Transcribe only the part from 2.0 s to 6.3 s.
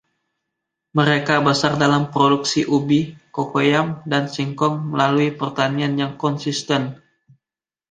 produksi ubi, Cocoyam dan singkong melalui pertanian yang